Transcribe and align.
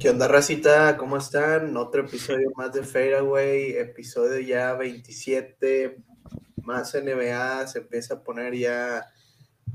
¿Qué 0.00 0.08
onda, 0.08 0.28
racita? 0.28 0.96
¿Cómo 0.96 1.18
están? 1.18 1.76
Otro 1.76 2.06
episodio 2.06 2.50
más 2.56 2.72
de 2.72 2.84
Fadeaway, 2.84 3.72
episodio 3.76 4.40
ya 4.40 4.72
27, 4.72 6.02
más 6.62 6.94
NBA, 6.94 7.66
se 7.66 7.80
empieza 7.80 8.14
a 8.14 8.22
poner 8.22 8.56
ya, 8.56 9.12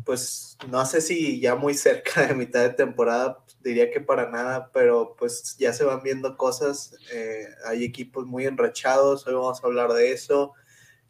pues 0.04 0.58
no 0.68 0.84
sé 0.88 1.02
si 1.02 1.40
ya 1.40 1.54
muy 1.54 1.76
cerca 1.76 2.26
de 2.26 2.34
mitad 2.34 2.62
de 2.64 2.72
temporada, 2.72 3.46
diría 3.60 3.92
que 3.92 4.02
para 4.02 4.32
nada, 4.32 4.72
pero 4.74 5.16
pues 5.16 5.58
ya 5.60 5.74
se 5.74 5.84
van 5.84 6.02
viendo 6.02 6.38
cosas, 6.38 6.96
eh, 7.14 7.46
hay 7.68 7.84
equipos 7.84 8.26
muy 8.26 8.46
enrachados, 8.48 9.28
hoy 9.28 9.36
vamos 9.36 9.64
a 9.64 9.68
hablar 9.68 9.94
de 9.94 10.12
eso, 10.12 10.54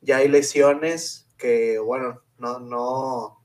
ya 0.02 0.18
hay 0.18 0.27
lesiones 0.27 1.30
que, 1.38 1.80
bueno, 1.80 2.22
no, 2.38 2.59
no, 2.59 3.45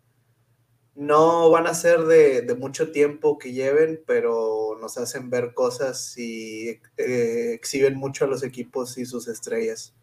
no 0.95 1.51
van 1.51 1.67
a 1.67 1.75
ser 1.75 2.01
de, 2.01 2.55
mucho 2.59 2.91
tiempo 2.91 3.39
que 3.39 3.53
lleven, 3.53 4.03
pero 4.07 4.77
nos 4.81 4.99
hacen 4.99 5.31
ver 5.31 5.55
cosas 5.55 6.17
y 6.19 6.81
eh, 6.97 7.53
exhiben 7.55 7.97
mucho 7.97 8.25
a 8.25 8.29
los 8.29 8.43
equipos 8.43 8.99
y 8.99 9.07
sus 9.07 9.29
estrellas. 9.29 9.95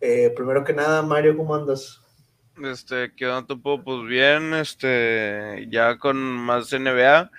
Eh, 0.00 0.32
primero 0.36 0.64
que 0.64 0.72
nada, 0.72 1.02
Mario, 1.02 1.36
¿cómo 1.36 1.54
andas? 1.54 2.02
Este, 2.62 3.14
quedando 3.14 3.54
un 3.54 3.84
pues 3.84 4.06
bien, 4.06 4.54
este, 4.54 5.66
ya 5.70 5.98
con 5.98 6.16
más 6.16 6.72
NBA 6.72 7.30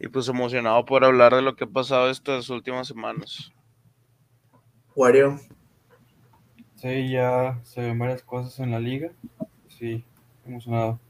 y 0.00 0.08
pues 0.08 0.28
emocionado 0.28 0.84
por 0.84 1.04
hablar 1.04 1.34
de 1.34 1.42
lo 1.42 1.54
que 1.54 1.64
ha 1.64 1.68
pasado 1.68 2.10
estas 2.10 2.50
últimas 2.50 2.88
semanas. 2.88 3.52
Wario. 4.96 5.38
Sí, 6.76 7.10
ya 7.10 7.60
se 7.62 7.80
ven 7.80 7.98
varias 7.98 8.22
cosas 8.22 8.58
en 8.60 8.72
la 8.72 8.80
liga. 8.80 9.12
Sí, 9.68 10.04
emocionado. 10.44 11.00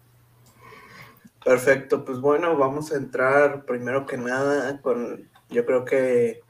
Perfecto, 1.45 2.06
pues 2.06 2.20
bueno, 2.20 2.56
vamos 2.56 2.91
a 2.91 2.97
entrar 2.97 3.67
primero 3.67 4.06
que 4.06 4.17
nada 4.17 4.81
con, 4.81 5.28
yo 5.50 5.67
creo 5.67 5.84
que 5.84 6.41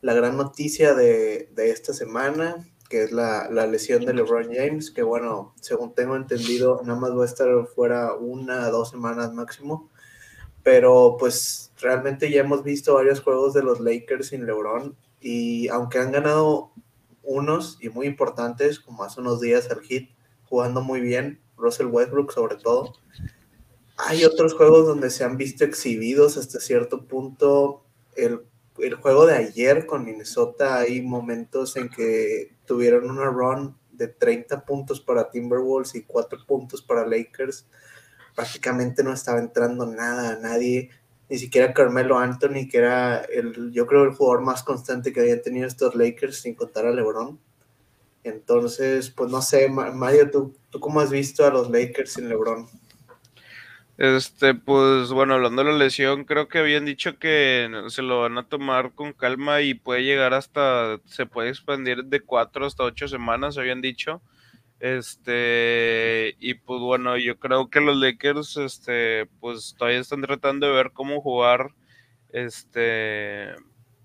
la 0.00 0.14
gran 0.14 0.38
noticia 0.38 0.94
de, 0.94 1.50
esta 1.56 1.92
semana, 1.92 2.56
que 2.88 3.04
es 3.04 3.12
la, 3.12 3.48
lesión 3.66 4.06
de 4.06 4.14
LeBron 4.14 4.48
James, 4.50 4.90
que 4.90 5.02
bueno, 5.02 5.54
según 5.60 5.94
tengo 5.94 6.16
entendido, 6.16 6.80
nada 6.84 6.98
más 6.98 7.16
va 7.16 7.22
a 7.22 7.26
estar 7.26 7.48
fuera 7.74 8.14
una, 8.14 8.70
dos 8.70 8.90
semanas 8.90 9.34
máximo, 9.34 9.90
pero 10.62 11.16
pues 11.18 11.72
realmente 11.78 12.30
ya 12.30 12.40
hemos 12.40 12.64
visto 12.64 12.94
varios 12.94 13.20
juegos 13.20 13.52
de 13.52 13.62
los 13.62 13.78
Lakers 13.80 14.28
sin 14.28 14.46
LeBron 14.46 14.96
y 15.20 15.68
aunque 15.68 15.98
han 15.98 16.12
ganado 16.12 16.72
unos 17.22 17.76
y 17.80 17.90
muy 17.90 18.06
importantes, 18.06 18.80
como 18.80 19.04
hace 19.04 19.20
unos 19.20 19.40
días 19.40 19.70
al 19.70 19.82
Heat, 19.82 20.08
jugando 20.44 20.80
muy 20.80 21.00
bien, 21.02 21.40
Russell 21.56 21.86
Westbrook 21.86 22.32
sobre 22.32 22.56
todo, 22.56 22.94
hay 23.96 24.24
otros 24.24 24.54
juegos 24.54 24.86
donde 24.86 25.10
se 25.10 25.24
han 25.24 25.36
visto 25.36 25.64
exhibidos 25.64 26.36
hasta 26.36 26.60
cierto 26.60 27.06
punto. 27.06 27.84
El, 28.16 28.40
juego 29.00 29.26
de 29.26 29.36
ayer 29.36 29.86
con 29.86 30.04
Minnesota, 30.04 30.78
hay 30.78 31.00
momentos 31.00 31.76
en 31.76 31.88
que 31.88 32.54
tuvieron 32.66 33.08
una 33.08 33.26
run 33.26 33.76
de 33.92 34.08
30 34.08 34.64
puntos 34.64 35.00
para 35.00 35.30
Timberwolves 35.30 35.94
y 35.94 36.02
4 36.02 36.40
puntos 36.44 36.82
para 36.82 37.06
Lakers. 37.06 37.66
Prácticamente 38.34 39.04
no 39.04 39.12
estaba 39.12 39.38
entrando 39.38 39.86
nada, 39.86 40.40
nadie, 40.40 40.90
ni 41.28 41.38
siquiera 41.38 41.72
Carmelo 41.72 42.18
Anthony, 42.18 42.68
que 42.68 42.78
era 42.78 43.18
el, 43.20 43.70
yo 43.70 43.86
creo, 43.86 44.02
el 44.02 44.14
jugador 44.14 44.42
más 44.42 44.64
constante 44.64 45.12
que 45.12 45.20
habían 45.20 45.42
tenido 45.42 45.68
estos 45.68 45.94
Lakers, 45.94 46.40
sin 46.40 46.56
contar 46.56 46.84
a 46.86 46.90
LeBron. 46.90 47.38
Entonces, 48.24 49.10
pues 49.10 49.30
no 49.30 49.40
sé, 49.40 49.68
Mario, 49.68 50.30
¿tú, 50.32 50.56
tú 50.70 50.80
cómo 50.80 51.00
has 51.00 51.10
visto 51.10 51.46
a 51.46 51.50
los 51.50 51.70
Lakers 51.70 52.14
sin 52.14 52.28
LeBron? 52.28 52.66
Este, 53.96 54.54
pues 54.54 55.10
bueno, 55.12 55.34
hablando 55.34 55.62
de 55.62 55.70
la 55.70 55.78
lesión, 55.78 56.24
creo 56.24 56.48
que 56.48 56.58
habían 56.58 56.84
dicho 56.84 57.16
que 57.18 57.70
se 57.88 58.02
lo 58.02 58.22
van 58.22 58.36
a 58.38 58.48
tomar 58.48 58.92
con 58.92 59.12
calma 59.12 59.60
y 59.62 59.74
puede 59.74 60.02
llegar 60.02 60.34
hasta, 60.34 60.98
se 61.04 61.26
puede 61.26 61.50
expandir 61.50 62.04
de 62.04 62.20
cuatro 62.20 62.66
hasta 62.66 62.82
ocho 62.82 63.06
semanas, 63.06 63.56
habían 63.56 63.80
dicho. 63.80 64.20
Este, 64.80 66.36
y 66.40 66.54
pues 66.54 66.80
bueno, 66.80 67.16
yo 67.18 67.38
creo 67.38 67.70
que 67.70 67.80
los 67.80 67.96
Lakers, 67.96 68.56
este, 68.58 69.26
pues 69.40 69.76
todavía 69.78 70.00
están 70.00 70.22
tratando 70.22 70.66
de 70.66 70.72
ver 70.74 70.92
cómo 70.92 71.20
jugar, 71.20 71.70
este, 72.30 73.54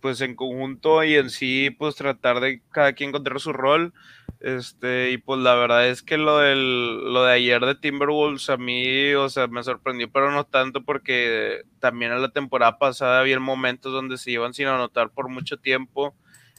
pues 0.02 0.22
en 0.22 0.36
conjunto 0.36 1.04
y 1.04 1.16
en 1.16 1.30
sí, 1.30 1.70
pues 1.72 1.96
tratar 1.96 2.40
de 2.40 2.62
cada 2.72 2.94
quien 2.94 3.10
encontrar 3.10 3.40
su 3.40 3.54
rol. 3.54 3.94
Este, 4.40 5.12
y 5.12 5.18
pues 5.18 5.40
la 5.42 5.56
verdad 5.56 5.88
es 5.88 6.02
que 6.02 6.18
lo 6.18 6.38
del, 6.38 7.14
lo 7.14 7.24
de 7.26 7.34
ayer 7.34 7.66
de 7.66 7.76
Timberwolves 7.76 8.50
a 8.50 8.58
mí, 8.58 9.14
o 9.14 9.28
sea, 9.30 9.48
me 9.48 9.64
sorprendió, 9.64 10.10
pero 10.12 10.32
no 10.32 10.46
tanto 10.46 10.84
porque 10.86 11.64
también 11.80 12.14
en 12.14 12.22
la 12.22 12.32
temporada 12.32 12.78
pasada 12.78 13.20
había 13.20 13.40
momentos 13.40 13.92
donde 13.92 14.18
se 14.18 14.32
iban 14.32 14.54
sin 14.54 14.68
anotar 14.68 15.12
por 15.12 15.30
mucho 15.30 15.58
tiempo. 15.58 16.16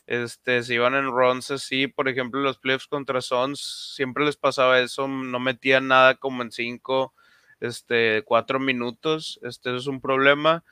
Este, 0.07 0.63
se 0.65 0.75
iban 0.75 0.95
en 0.95 1.07
runs 1.07 1.51
así, 1.53 1.87
por 1.87 2.09
ejemplo, 2.09 2.41
los 2.41 2.59
playoffs 2.59 2.89
contra 2.89 3.21
Sons, 3.21 3.95
siempre 3.95 4.25
les 4.25 4.37
pasaba 4.37 4.81
eso, 4.81 5.07
no 5.07 5.39
metían 5.39 5.87
nada 5.87 6.17
como 6.17 6.43
en 6.43 6.51
cinco, 6.51 7.15
este, 7.61 8.23
cuatro 8.25 8.59
minutos, 8.59 9.39
este 9.43 9.77
es 9.77 9.87
un 9.87 10.01
problema. 10.01 10.65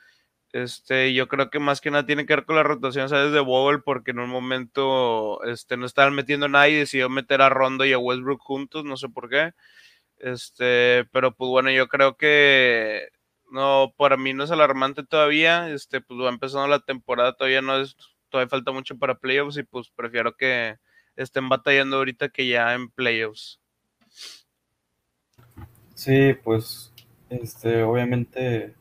Este, 0.51 1.13
yo 1.13 1.27
creo 1.27 1.51
que 1.51 1.59
más 1.59 1.79
que 1.79 1.91
nada 1.91 2.05
tiene 2.05 2.25
que 2.25 2.35
ver 2.35 2.45
con 2.45 2.55
la 2.55 2.63
rotación, 2.63 3.07
¿sabes? 3.07 3.31
De 3.31 3.39
Bogle, 3.39 3.79
porque 3.79 4.11
en 4.11 4.19
un 4.19 4.29
momento 4.29 5.43
este, 5.43 5.77
no 5.77 5.85
estaban 5.85 6.15
metiendo 6.15 6.47
nada 6.47 6.67
y 6.69 6.75
decidió 6.75 7.07
meter 7.09 7.41
a 7.41 7.49
Rondo 7.49 7.85
y 7.85 7.93
a 7.93 7.99
Westbrook 7.99 8.41
juntos, 8.41 8.83
no 8.83 8.97
sé 8.97 9.09
por 9.09 9.29
qué. 9.29 9.53
Este, 10.17 11.05
pero 11.11 11.35
pues 11.35 11.49
bueno, 11.49 11.69
yo 11.71 11.87
creo 11.87 12.17
que 12.17 13.09
no, 13.51 13.93
para 13.97 14.17
mí 14.17 14.33
no 14.33 14.43
es 14.43 14.51
alarmante 14.51 15.03
todavía. 15.03 15.69
Este, 15.69 16.01
pues 16.01 16.19
va 16.19 16.29
empezando 16.29 16.67
la 16.67 16.79
temporada, 16.79 17.33
todavía 17.33 17.61
no 17.61 17.77
es, 17.79 17.95
todavía 18.29 18.49
falta 18.49 18.71
mucho 18.71 18.97
para 18.97 19.19
playoffs 19.19 19.57
y 19.57 19.63
pues 19.63 19.89
prefiero 19.95 20.35
que 20.35 20.77
estén 21.15 21.47
batallando 21.47 21.97
ahorita 21.97 22.29
que 22.29 22.47
ya 22.47 22.73
en 22.73 22.89
playoffs. 22.89 23.59
Sí, 25.93 26.33
pues, 26.43 26.93
este, 27.29 27.83
obviamente 27.83 28.73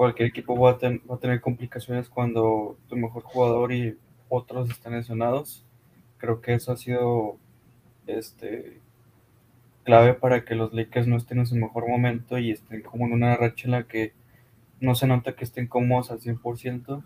cualquier 0.00 0.30
equipo 0.30 0.58
va 0.58 0.70
a, 0.70 1.18
tener 1.18 1.42
complicaciones 1.42 2.08
cuando 2.08 2.78
tu 2.88 2.96
mejor 2.96 3.22
jugador 3.22 3.70
y 3.70 3.98
otros 4.30 4.70
están 4.70 4.94
lesionados. 4.94 5.66
Creo 6.16 6.40
que 6.40 6.54
eso 6.54 6.72
ha 6.72 6.78
sido 6.78 7.36
este, 8.06 8.80
clave 9.84 10.14
para 10.14 10.42
que 10.46 10.54
los 10.54 10.72
Lakers 10.72 11.06
no 11.06 11.18
estén 11.18 11.40
en 11.40 11.46
su 11.46 11.54
mejor 11.54 11.86
momento 11.86 12.38
y 12.38 12.50
estén 12.50 12.80
como 12.80 13.04
en 13.04 13.12
una 13.12 13.36
racha 13.36 13.66
en 13.66 13.72
la 13.72 13.82
que 13.82 14.14
no 14.80 14.94
se 14.94 15.06
nota 15.06 15.36
que 15.36 15.44
estén 15.44 15.66
cómodos 15.66 16.10
al 16.10 16.20
100%. 16.20 17.04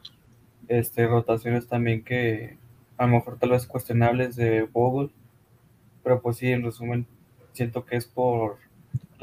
Este, 0.68 1.08
rotaciones 1.08 1.66
también 1.66 2.04
que 2.04 2.58
a 2.96 3.06
lo 3.06 3.14
mejor 3.14 3.40
tal 3.40 3.50
vez 3.50 3.66
cuestionables 3.66 4.36
de 4.36 4.68
Vogel, 4.72 5.10
pero 6.04 6.22
pues 6.22 6.36
sí, 6.36 6.52
en 6.52 6.62
resumen, 6.62 7.08
siento 7.54 7.84
que 7.86 7.96
es 7.96 8.06
por 8.06 8.58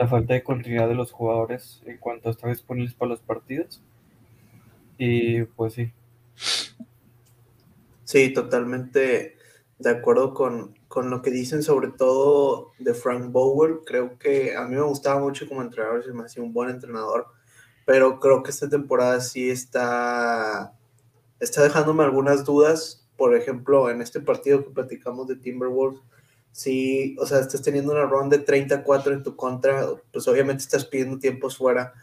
la 0.01 0.07
falta 0.07 0.34
de 0.34 0.41
continuidad 0.41 0.88
de 0.88 0.95
los 0.95 1.12
jugadores 1.12 1.84
en 1.85 2.00
cuanto 2.00 2.28
a 2.28 2.31
estar 2.31 2.50
disponibles 2.50 2.95
para 2.95 3.09
los 3.09 3.19
partidos. 3.19 3.84
Y 4.97 5.44
pues 5.44 5.75
sí. 5.75 5.94
Sí, 8.03 8.34
totalmente 8.34 9.35
de 9.78 9.90
acuerdo 9.91 10.34
con, 10.34 10.73
lo 11.07 11.22
que 11.22 11.29
dicen, 11.29 11.61
sobre 11.61 11.90
todo 11.90 12.72
de 12.79 12.95
Frank 12.95 13.31
Bower. 13.31 13.81
Creo 13.85 14.17
que 14.17 14.56
a 14.56 14.66
mí 14.66 14.75
me 14.75 14.81
gustaba 14.81 15.19
mucho 15.19 15.47
como 15.47 15.61
entrenador, 15.61 16.03
se 16.03 16.13
me 16.13 16.23
hacía 16.23 16.41
un 16.41 16.51
buen 16.51 16.72
entrenador, 16.72 17.28
pero 17.85 18.19
creo 18.19 18.41
que 18.41 18.50
esta 18.50 18.67
temporada 18.67 19.22
sí 19.22 19.51
está, 19.51 20.73
está 21.40 21.61
dejándome 21.61 22.03
algunas 22.03 22.44
dudas. 22.44 23.07
Por 23.17 23.35
ejemplo, 23.35 23.88
en 23.91 24.01
este 24.01 24.19
partido 24.19 24.64
que 24.64 24.72
platicamos 24.72 25.28
de 25.28 25.35
Timberwolves, 25.35 26.02
si, 26.51 27.15
o 27.19 27.25
sea, 27.25 27.39
estás 27.39 27.61
teniendo 27.61 27.93
una 27.93 28.05
ronda 28.05 28.37
de 28.37 28.43
34 28.43 29.13
en 29.13 29.23
tu 29.23 29.35
contra, 29.35 29.87
pues 30.11 30.27
obviamente 30.27 30.63
estás 30.63 30.85
pidiendo 30.85 31.19
tiempos 31.19 31.57
fuera, 31.57 31.93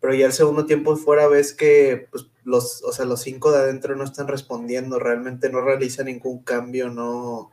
pero 0.00 0.14
ya 0.14 0.26
el 0.26 0.32
segundo 0.32 0.66
tiempo 0.66 0.96
fuera 0.96 1.26
ves 1.28 1.52
que 1.52 2.08
pues, 2.10 2.26
los, 2.44 2.82
o 2.84 2.92
sea, 2.92 3.06
los 3.06 3.22
cinco 3.22 3.50
de 3.50 3.58
adentro 3.58 3.96
no 3.96 4.04
están 4.04 4.28
respondiendo, 4.28 4.98
realmente 4.98 5.50
no 5.50 5.60
realizan 5.62 6.06
ningún 6.06 6.42
cambio, 6.42 6.90
no, 6.90 7.50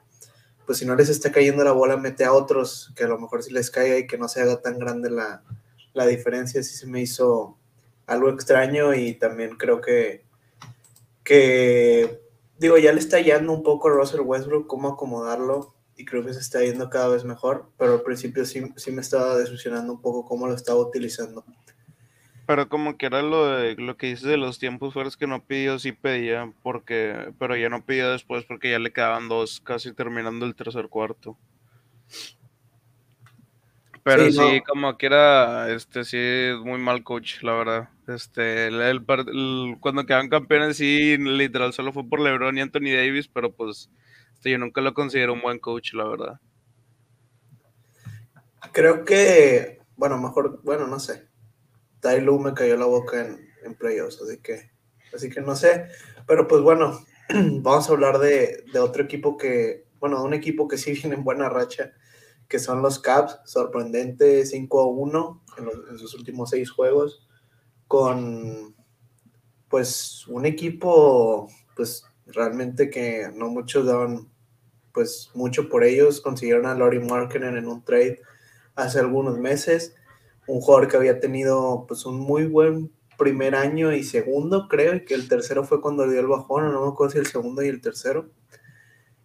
pues 0.66 0.80
si 0.80 0.86
no 0.86 0.96
les 0.96 1.10
está 1.10 1.32
cayendo 1.32 1.64
la 1.64 1.72
bola, 1.72 1.98
mete 1.98 2.26
a 2.26 2.34
otros, 2.34 2.92
que 2.96 3.06
a 3.06 3.08
lo 3.08 3.20
mejor 3.20 3.44
si 3.44 3.52
les 3.52 3.72
caiga 3.72 3.98
y 3.98 4.08
que 4.08 4.18
no 4.18 4.28
se 4.28 4.42
haga 4.42 4.62
tan 4.62 4.78
grande 4.80 5.10
la, 5.10 5.44
la 5.94 6.06
diferencia, 6.06 6.62
sí 6.62 6.76
se 6.76 6.88
me 6.88 7.02
hizo 7.02 7.58
algo 8.06 8.30
extraño 8.30 8.94
y 8.94 9.14
también 9.14 9.56
creo 9.56 9.80
que, 9.80 10.24
que 11.24 12.20
digo, 12.60 12.78
ya 12.78 12.92
le 12.92 13.00
está 13.00 13.18
hallando 13.18 13.54
un 13.54 13.64
poco 13.64 13.88
a 13.88 13.94
Russell 13.94 14.22
Westbrook 14.22 14.68
cómo 14.68 14.90
acomodarlo 14.90 15.73
y 16.04 16.06
creo 16.06 16.26
que 16.26 16.34
se 16.34 16.42
está 16.42 16.62
yendo 16.62 16.90
cada 16.90 17.08
vez 17.08 17.24
mejor, 17.24 17.70
pero 17.78 17.94
al 17.94 18.02
principio 18.02 18.44
sí, 18.46 18.62
sí 18.76 18.92
me 18.92 19.00
estaba 19.00 19.38
desilusionando 19.38 19.94
un 19.94 20.02
poco 20.02 20.26
cómo 20.26 20.48
lo 20.48 20.54
estaba 20.54 20.80
utilizando. 20.80 21.46
Pero 22.46 22.68
como 22.68 22.98
que 22.98 23.06
era 23.06 23.22
lo 23.22 23.48
de 23.48 23.76
lo 23.76 23.96
que 23.96 24.08
dices 24.08 24.26
de 24.26 24.36
los 24.36 24.60
tiempos 24.60 24.94
fuertes 24.94 25.16
que 25.16 25.28
no 25.28 25.46
pidió, 25.46 25.80
sí 25.80 25.94
pedía, 25.94 26.52
porque, 26.62 27.34
pero 27.40 27.56
ya 27.56 27.70
no 27.70 27.86
pidió 27.86 28.12
después 28.12 28.44
porque 28.44 28.72
ya 28.72 28.80
le 28.80 28.92
quedaban 28.92 29.30
dos 29.30 29.62
casi 29.62 29.94
terminando 29.94 30.46
el 30.46 30.56
tercer 30.56 30.90
cuarto. 30.90 31.38
Pero 34.04 34.30
sí, 34.30 34.62
como 34.68 34.98
que 34.98 35.06
era, 35.06 35.74
este 35.74 36.04
sí 36.04 36.18
muy 36.66 36.80
mal 36.80 37.04
coach, 37.04 37.42
la 37.44 37.54
verdad. 37.54 37.90
Este, 38.10 38.68
el, 38.68 39.06
cuando 39.80 40.06
quedaban 40.06 40.28
campeones, 40.28 40.76
sí, 40.76 41.16
literal, 41.18 41.72
solo 41.72 41.94
fue 41.94 42.04
por 42.04 42.20
LeBron 42.20 42.58
y 42.58 42.62
Anthony 42.62 42.92
Davis, 42.94 43.30
pero 43.30 43.54
pues 43.54 43.90
este, 44.44 44.52
yo 44.52 44.58
nunca 44.58 44.82
lo 44.82 44.94
considero 44.94 45.32
un 45.32 45.42
buen 45.42 45.58
coach, 45.60 45.94
la 45.94 46.06
verdad. 46.06 46.40
Creo 48.74 49.06
que, 49.06 49.80
bueno, 49.96 50.18
mejor, 50.18 50.62
bueno, 50.64 50.86
no 50.86 51.00
sé. 51.00 51.30
Tai 52.02 52.20
Lu 52.20 52.40
me 52.40 52.54
cayó 52.54 52.76
la 52.76 52.86
boca 52.86 53.22
en, 53.22 53.76
playoffs, 53.76 54.22
así 54.22 54.40
que, 54.40 54.72
así 55.16 55.30
que 55.30 55.40
no 55.40 55.56
sé. 55.56 55.88
Pero 56.28 56.46
pues 56.46 56.62
bueno, 56.62 57.00
vamos 57.62 57.88
a 57.88 57.94
hablar 57.94 58.20
de, 58.20 58.66
de 58.74 58.80
otro 58.80 59.04
equipo 59.04 59.38
que, 59.38 59.88
bueno, 60.02 60.20
de 60.20 60.26
un 60.26 60.34
equipo 60.34 60.68
que 60.68 60.78
sí 60.78 60.92
viene 61.02 61.16
en 61.16 61.24
buena 61.24 61.48
racha, 61.48 61.94
que 62.50 62.60
son 62.60 62.82
los 62.82 63.00
Caps, 63.00 63.40
sorprendente 63.46 64.46
5 64.46 64.82
a 64.82 64.88
1 64.88 65.44
en, 65.60 65.70
en 65.92 65.98
sus 65.98 66.14
últimos 66.16 66.50
seis 66.50 66.70
juegos 66.70 67.28
con 67.88 68.76
pues 69.70 70.28
un 70.28 70.46
equipo 70.46 71.48
pues 71.76 72.04
realmente 72.28 72.90
que 72.90 73.30
no 73.34 73.50
muchos 73.50 73.86
daban 73.86 74.33
pues 74.94 75.32
mucho 75.34 75.70
por 75.70 75.84
ellos, 75.84 76.22
consiguieron 76.22 76.66
a 76.66 76.76
Lori 76.76 77.00
Markkinen 77.00 77.58
en 77.58 77.68
un 77.68 77.84
trade 77.84 78.22
hace 78.76 79.00
algunos 79.00 79.38
meses, 79.38 79.96
un 80.48 80.62
jugador 80.62 80.88
que 80.88 80.98
había 80.98 81.20
tenido 81.20 81.86
pues 81.88 82.06
un 82.06 82.20
muy 82.20 82.46
buen 82.46 82.92
primer 83.18 83.56
año 83.56 83.94
y 83.94 84.04
segundo 84.04 84.68
creo, 84.68 84.96
y 84.96 85.06
que 85.06 85.14
el 85.14 85.28
tercero 85.28 85.64
fue 85.64 85.82
cuando 85.82 86.08
dio 86.10 86.20
el 86.20 86.28
bajón, 86.28 86.72
no 86.72 86.86
me 86.86 86.92
acuerdo 86.92 87.14
si 87.14 87.20
el 87.20 87.28
segundo 87.28 87.64
y 87.64 87.68
el 87.68 87.82
tercero. 87.82 88.30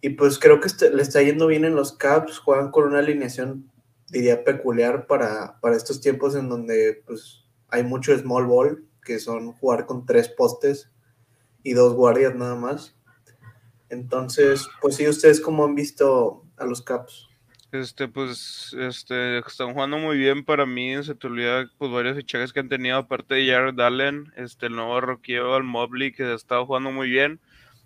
Y 0.01 0.11
pues 0.11 0.39
creo 0.39 0.61
que 0.61 0.67
este, 0.67 0.91
le 0.91 1.01
está 1.01 1.21
yendo 1.21 1.47
bien 1.47 1.65
en 1.65 1.75
los 1.75 1.91
Caps, 1.91 2.39
juegan 2.39 2.71
con 2.71 2.85
una 2.85 2.99
alineación 2.99 3.69
diría 4.09 4.43
peculiar 4.43 5.07
para, 5.07 5.59
para 5.61 5.75
estos 5.75 6.01
tiempos 6.01 6.35
en 6.35 6.49
donde 6.49 7.03
pues 7.05 7.45
hay 7.69 7.83
mucho 7.83 8.17
small 8.17 8.45
ball, 8.45 8.85
que 9.03 9.19
son 9.19 9.53
jugar 9.53 9.85
con 9.85 10.05
tres 10.05 10.29
postes 10.29 10.91
y 11.63 11.73
dos 11.73 11.93
guardias 11.93 12.35
nada 12.35 12.55
más. 12.55 12.95
Entonces, 13.89 14.67
pues 14.81 14.95
sí, 14.95 15.07
ustedes 15.07 15.41
cómo 15.41 15.65
han 15.65 15.75
visto 15.75 16.45
a 16.57 16.65
los 16.65 16.81
Caps. 16.81 17.29
Este, 17.71 18.07
pues, 18.07 18.75
este, 18.79 19.39
están 19.39 19.73
jugando 19.73 19.99
muy 19.99 20.17
bien 20.17 20.43
para 20.43 20.65
mí, 20.65 21.03
se 21.03 21.13
te 21.13 21.29
pues, 21.77 21.91
varios 21.91 22.17
fichajes 22.17 22.51
que 22.51 22.61
han 22.61 22.69
tenido, 22.69 22.97
aparte 22.97 23.35
de 23.35 23.51
Jared 23.51 23.79
Allen, 23.79 24.33
este, 24.37 24.67
el 24.67 24.75
nuevo 24.75 24.99
Roquillo 25.01 25.53
al 25.53 25.63
Mobley, 25.63 26.11
que 26.11 26.23
ha 26.23 26.33
estado 26.33 26.65
jugando 26.65 26.91
muy 26.91 27.11
bien, 27.11 27.39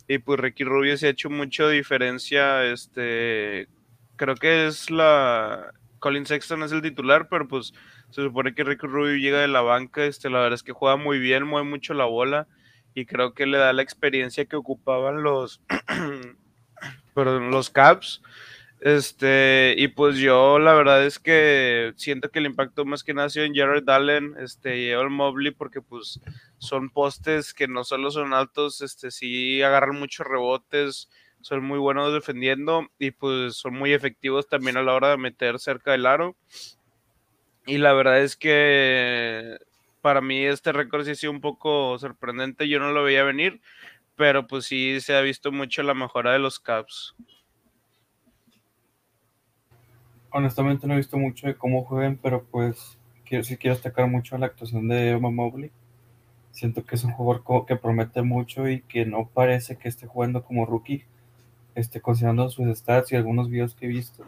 y 0.07 0.19
pues 0.19 0.39
Ricky 0.39 0.63
Rubio 0.63 0.97
se 0.97 1.07
ha 1.07 1.09
hecho 1.09 1.29
mucha 1.29 1.67
diferencia, 1.67 2.63
este, 2.63 3.67
creo 4.15 4.35
que 4.35 4.67
es 4.67 4.89
la, 4.89 5.73
Colin 5.99 6.25
Sexton 6.25 6.63
es 6.63 6.71
el 6.71 6.81
titular, 6.81 7.27
pero 7.27 7.49
pues 7.49 7.73
se 8.09 8.21
supone 8.21 8.55
que 8.55 8.63
Ricky 8.63 8.87
Rubio 8.87 9.17
llega 9.17 9.41
de 9.41 9.49
la 9.49 9.61
banca, 9.61 10.05
este, 10.05 10.29
la 10.29 10.39
verdad 10.39 10.53
es 10.53 10.63
que 10.63 10.71
juega 10.71 10.95
muy 10.95 11.19
bien, 11.19 11.45
mueve 11.45 11.67
mucho 11.67 11.93
la 11.93 12.05
bola 12.05 12.47
y 12.93 13.05
creo 13.05 13.33
que 13.33 13.45
le 13.45 13.57
da 13.57 13.73
la 13.73 13.81
experiencia 13.81 14.45
que 14.45 14.55
ocupaban 14.55 15.23
los, 15.23 15.61
perdón, 17.13 17.51
los 17.51 17.69
Caps. 17.69 18.21
Este, 18.81 19.75
y 19.77 19.87
pues 19.87 20.17
yo 20.17 20.59
la 20.59 20.73
verdad 20.73 21.05
es 21.05 21.17
que 21.17 21.93
siento 21.95 22.29
que 22.29 22.39
el 22.39 22.47
impacto 22.47 22.83
más 22.83 23.01
que 23.01 23.13
nació 23.13 23.45
en 23.45 23.55
Jared 23.55 23.87
Allen, 23.87 24.35
este, 24.39 24.77
y 24.77 24.89
el 24.89 25.09
Mobley, 25.09 25.51
porque 25.51 25.81
pues 25.81 26.19
son 26.57 26.89
postes 26.89 27.53
que 27.53 27.69
no 27.69 27.85
solo 27.85 28.11
son 28.11 28.33
altos, 28.33 28.81
este, 28.81 29.09
sí 29.09 29.61
agarran 29.61 29.97
muchos 29.97 30.27
rebotes, 30.27 31.09
son 31.39 31.63
muy 31.63 31.79
buenos 31.79 32.13
defendiendo 32.13 32.89
y 32.99 33.11
pues 33.11 33.55
son 33.55 33.73
muy 33.73 33.93
efectivos 33.93 34.47
también 34.47 34.75
a 34.75 34.83
la 34.83 34.93
hora 34.93 35.11
de 35.11 35.17
meter 35.17 35.59
cerca 35.59 35.93
del 35.93 36.05
aro. 36.05 36.35
Y 37.65 37.77
la 37.77 37.93
verdad 37.93 38.21
es 38.21 38.35
que 38.35 39.57
para 40.03 40.19
mí 40.19 40.43
este 40.43 40.73
récord 40.73 41.05
sí 41.05 41.11
ha 41.11 41.15
sido 41.15 41.31
un 41.31 41.39
poco 41.39 41.97
sorprendente. 41.97 42.67
Yo 42.67 42.77
no 42.77 42.91
lo 42.91 43.03
veía 43.03 43.23
venir, 43.23 43.61
pero 44.17 44.47
pues 44.47 44.65
sí 44.65 44.99
se 44.99 45.15
ha 45.15 45.21
visto 45.21 45.49
mucho 45.53 45.81
la 45.81 45.93
mejora 45.93 46.33
de 46.33 46.39
los 46.39 46.59
Caps. 46.59 47.15
Honestamente 50.29 50.85
no 50.85 50.93
he 50.93 50.97
visto 50.97 51.17
mucho 51.17 51.47
de 51.47 51.55
cómo 51.55 51.85
juegan, 51.85 52.19
pero 52.21 52.43
pues 52.43 52.99
quiero, 53.23 53.45
sí 53.45 53.55
quiero 53.55 53.75
destacar 53.75 54.07
mucho 54.09 54.37
la 54.37 54.47
actuación 54.47 54.89
de 54.89 55.11
Emma 55.11 55.31
Mobley. 55.31 55.71
Siento 56.51 56.83
que 56.83 56.95
es 56.95 57.05
un 57.05 57.13
jugador 57.13 57.65
que 57.65 57.77
promete 57.77 58.23
mucho 58.23 58.67
y 58.67 58.81
que 58.81 59.05
no 59.05 59.29
parece 59.33 59.77
que 59.77 59.87
esté 59.87 60.05
jugando 60.05 60.43
como 60.43 60.65
rookie, 60.65 61.05
este, 61.75 62.01
considerando 62.01 62.49
sus 62.49 62.77
stats 62.77 63.13
y 63.13 63.15
algunos 63.15 63.49
videos 63.49 63.73
que 63.73 63.85
he 63.85 63.89
visto. 63.89 64.25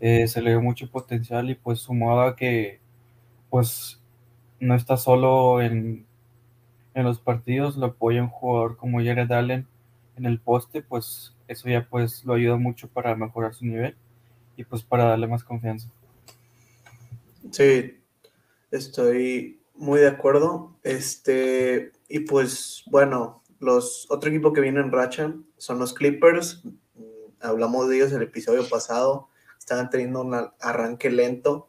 Eh, 0.00 0.28
se 0.28 0.42
le 0.42 0.54
ve 0.54 0.60
mucho 0.60 0.90
potencial 0.90 1.48
y 1.48 1.54
pues 1.54 1.78
sumado 1.78 2.20
a 2.20 2.36
que 2.36 2.80
pues 3.48 4.01
no 4.62 4.76
está 4.76 4.96
solo 4.96 5.60
en, 5.60 6.06
en 6.94 7.04
los 7.04 7.18
partidos, 7.18 7.76
lo 7.76 7.86
apoya 7.86 8.22
un 8.22 8.28
jugador 8.28 8.76
como 8.76 8.98
Jared 8.98 9.30
Allen 9.32 9.66
en 10.16 10.24
el 10.24 10.38
poste, 10.38 10.82
pues 10.82 11.34
eso 11.48 11.68
ya 11.68 11.86
pues 11.88 12.24
lo 12.24 12.34
ayuda 12.34 12.56
mucho 12.56 12.88
para 12.88 13.16
mejorar 13.16 13.54
su 13.54 13.64
nivel 13.64 13.96
y 14.56 14.64
pues 14.64 14.82
para 14.82 15.04
darle 15.04 15.26
más 15.26 15.42
confianza. 15.42 15.88
Sí, 17.50 18.00
estoy 18.70 19.60
muy 19.74 20.00
de 20.00 20.08
acuerdo. 20.08 20.76
Este, 20.84 21.90
y 22.08 22.20
pues 22.20 22.84
bueno, 22.86 23.42
los 23.58 24.06
otro 24.10 24.30
equipo 24.30 24.52
que 24.52 24.60
viene 24.60 24.80
en 24.80 24.92
racha 24.92 25.34
son 25.56 25.80
los 25.80 25.92
Clippers. 25.92 26.62
Hablamos 27.40 27.88
de 27.88 27.96
ellos 27.96 28.10
en 28.12 28.18
el 28.18 28.28
episodio 28.28 28.68
pasado 28.68 29.28
estaban 29.58 29.90
teniendo 29.90 30.22
un 30.22 30.34
arranque 30.60 31.10
lento, 31.10 31.68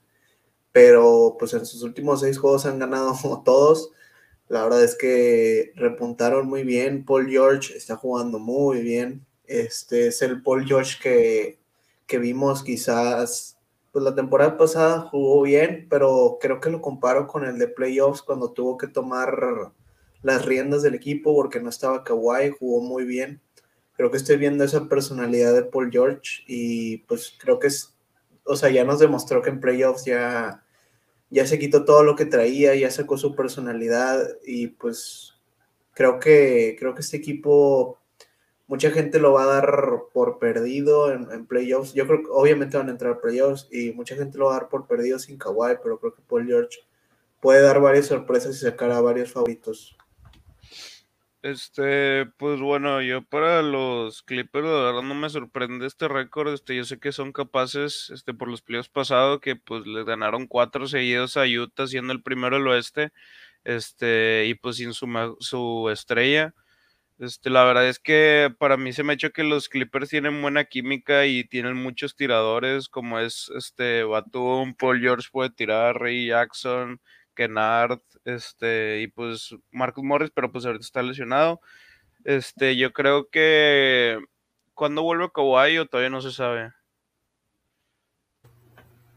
pero 0.74 1.38
pues 1.40 1.54
en 1.54 1.66
sus 1.66 1.84
últimos 1.84 2.22
seis 2.22 2.38
juegos 2.38 2.66
han 2.66 2.80
ganado 2.80 3.14
todos. 3.46 3.92
La 4.50 4.64
verdad 4.64 4.84
es 4.84 4.96
que 4.98 5.72
repuntaron 5.76 6.48
muy 6.48 6.64
bien. 6.64 7.06
Paul 7.06 7.30
George 7.30 7.78
está 7.78 7.96
jugando 7.96 8.40
muy 8.40 8.82
bien. 8.82 9.26
Este 9.46 10.08
es 10.08 10.22
el 10.22 10.42
Paul 10.44 10.66
George 10.66 10.98
que, 11.02 11.60
que 12.08 12.20
vimos 12.20 12.64
quizás, 12.64 13.58
pues 13.94 14.04
la 14.04 14.16
temporada 14.16 14.58
pasada 14.58 15.02
jugó 15.02 15.44
bien, 15.44 15.88
pero 15.90 16.38
creo 16.42 16.60
que 16.60 16.70
lo 16.70 16.82
comparo 16.82 17.28
con 17.28 17.46
el 17.46 17.58
de 17.58 17.68
playoffs 17.70 18.22
cuando 18.22 18.52
tuvo 18.52 18.78
que 18.78 18.88
tomar 18.88 19.72
las 20.22 20.46
riendas 20.46 20.84
del 20.84 20.96
equipo 20.96 21.36
porque 21.36 21.60
no 21.62 21.70
estaba 21.70 22.04
Kawhi, 22.04 22.52
jugó 22.60 22.82
muy 22.82 23.06
bien 23.06 23.42
creo 23.96 24.12
que 24.12 24.18
estoy 24.18 24.38
viendo 24.38 24.64
esa 24.64 24.88
personalidad 24.88 25.54
de 25.54 25.64
Paul 25.64 25.92
George 25.92 26.44
y 26.48 26.98
pues 27.00 27.36
creo 27.40 27.60
que 27.60 27.68
es, 27.68 27.93
o 28.46 28.56
sea, 28.56 28.70
ya 28.70 28.84
nos 28.84 29.00
demostró 29.00 29.42
que 29.42 29.50
en 29.50 29.60
playoffs 29.60 30.06
ya, 30.06 30.64
ya 31.30 31.46
se 31.48 31.60
quitó 31.60 31.86
todo 31.86 32.04
lo 32.04 32.16
que 32.16 32.26
traía, 32.26 32.76
ya 32.76 32.92
sacó 32.92 33.18
su 33.18 33.36
personalidad 33.36 34.38
y 34.46 34.68
pues 34.68 35.34
creo 35.94 36.20
que, 36.20 36.76
creo 36.80 36.94
que 36.94 37.02
este 37.02 37.18
equipo, 37.18 38.00
mucha 38.68 38.92
gente 38.92 39.20
lo 39.20 39.34
va 39.34 39.44
a 39.44 39.48
dar 39.48 40.04
por 40.14 40.40
perdido 40.40 41.12
en, 41.12 41.46
playoffs. 41.46 41.94
Yo 41.94 42.08
creo 42.08 42.24
que 42.24 42.30
obviamente 42.32 42.78
van 42.78 42.90
a 42.90 42.92
entrar 42.92 43.22
playoffs 43.22 43.68
y 43.72 43.92
mucha 43.92 44.16
gente 44.16 44.38
lo 44.38 44.46
va 44.48 44.58
a 44.58 44.60
dar 44.60 44.70
por 44.70 44.88
perdido 44.88 45.20
sin 45.20 45.38
Kawhi, 45.38 45.78
pero 45.82 46.00
creo 46.00 46.14
que 46.14 46.22
Paul 46.28 46.48
George 46.48 46.80
puede 47.40 47.62
dar 47.62 47.82
varias 47.82 48.08
sorpresas 48.08 48.56
y 48.56 48.60
sacar 48.60 48.92
a 48.92 49.02
varios 49.02 49.32
favoritos. 49.32 49.98
Este, 51.44 52.26
pues 52.38 52.62
bueno, 52.62 53.02
yo 53.02 53.22
para 53.22 53.62
los 53.62 54.22
Clippers, 54.24 54.66
de 54.66 54.72
verdad 54.72 55.02
no 55.02 55.14
me 55.14 55.30
sorprende 55.30 55.86
este 55.88 56.08
récord. 56.08 56.54
Este, 56.54 56.74
yo 56.78 56.86
sé 56.86 57.00
que 57.00 57.12
son 57.12 57.34
capaces, 57.34 58.10
este, 58.14 58.34
por 58.34 58.48
los 58.48 58.62
playoffs 58.62 58.88
pasados, 58.90 59.42
que 59.42 59.58
pues 59.58 59.86
les 59.86 60.06
ganaron 60.06 60.48
cuatro 60.48 60.88
seguidos 60.88 61.36
a 61.36 61.44
Utah, 61.46 61.86
siendo 61.88 62.14
el 62.14 62.24
primero 62.24 62.56
del 62.58 62.68
oeste, 62.70 63.12
este, 63.66 64.46
y 64.48 64.56
pues 64.56 64.78
sin 64.78 64.94
su, 64.94 65.36
su 65.42 65.90
estrella. 65.92 66.54
Este, 67.20 67.50
la 67.50 67.64
verdad 67.66 67.88
es 67.90 68.00
que 68.00 68.54
para 68.60 68.78
mí 68.78 68.94
se 68.94 69.04
me 69.04 69.14
ha 69.14 69.16
hecho 69.16 69.32
que 69.32 69.44
los 69.44 69.70
Clippers 69.70 70.10
tienen 70.10 70.42
buena 70.42 70.66
química 70.66 71.26
y 71.28 71.44
tienen 71.46 71.76
muchos 71.78 72.16
tiradores, 72.16 72.90
como 72.90 73.20
es 73.20 73.52
este 73.58 74.04
Batum, 74.04 74.76
Paul 74.76 75.00
George 75.02 75.30
puede 75.32 75.52
tirar, 75.52 76.00
Ray 76.00 76.28
Jackson, 76.28 77.02
Kennard, 77.36 78.00
este, 78.26 79.02
y 79.02 79.08
pues 79.08 79.56
Marcus 79.72 80.04
Morris, 80.04 80.32
pero 80.34 80.52
pues 80.52 80.66
ahorita 80.66 80.86
está 80.86 81.02
lesionado. 81.02 81.62
Este, 82.24 82.76
yo 82.78 82.94
creo 82.94 83.30
que 83.30 84.20
cuando 84.74 85.04
vuelve 85.04 85.32
Kawhi 85.34 85.78
o 85.78 85.86
todavía 85.86 86.10
no 86.10 86.22
se 86.22 86.32
sabe. 86.32 86.72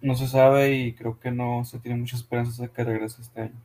No 0.01 0.15
se 0.15 0.29
sabe 0.29 0.73
y 0.73 0.95
creo 0.95 1.19
que 1.19 1.31
no 1.31 1.65
se 1.65 1.79
tiene 1.79 1.99
muchas 1.99 2.21
esperanzas 2.21 2.59
de 2.59 2.71
que 2.71 2.85
regrese 2.85 3.23
este 3.23 3.43
año. 3.43 3.63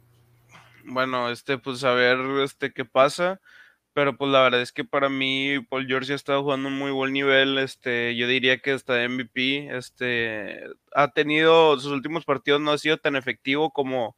Bueno, 0.86 1.30
este, 1.30 1.58
pues 1.58 1.84
a 1.84 1.94
ver 1.94 2.20
este 2.44 2.72
qué 2.74 2.86
pasa. 2.86 3.40
Pero 3.94 4.16
pues 4.18 4.32
la 4.32 4.42
verdad 4.42 4.62
es 4.62 4.72
que 4.72 4.86
para 4.86 5.10
mí 5.10 5.60
Paul 5.70 5.86
George 5.86 6.14
ha 6.14 6.16
estado 6.16 6.44
jugando 6.44 6.70
un 6.70 6.78
muy 6.78 6.92
buen 6.92 7.12
nivel. 7.12 7.58
Este, 7.58 8.16
yo 8.16 8.28
diría 8.28 8.60
que 8.60 8.74
está 8.74 9.08
MVP. 9.08 9.76
Este, 9.76 10.64
ha 10.96 11.10
tenido 11.10 11.78
sus 11.78 11.92
últimos 11.92 12.24
partidos 12.24 12.62
no 12.62 12.72
ha 12.72 12.78
sido 12.78 12.98
tan 12.98 13.18
efectivo 13.18 13.72
como 13.72 14.16